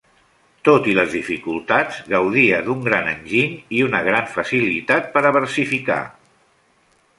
Tot 0.69 0.87
i 0.91 0.95
les 0.99 1.11
dificultats, 1.17 1.99
gaudia 2.13 2.63
d'un 2.71 2.81
gran 2.89 3.11
enginy 3.13 3.61
i 3.81 3.85
una 3.91 4.01
gran 4.09 4.27
facilitat 4.39 5.15
per 5.19 5.27
a 5.33 5.37
versificar. 5.39 6.03